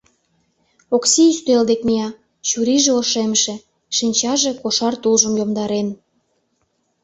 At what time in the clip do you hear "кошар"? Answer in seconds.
4.61-4.93